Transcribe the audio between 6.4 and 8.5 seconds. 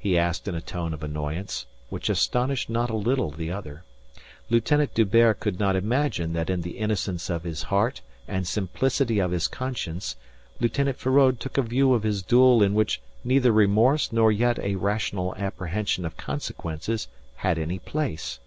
in the innocence of his heart and